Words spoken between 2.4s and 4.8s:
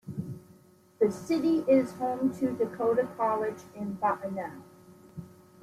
Dakota College at Bottineau.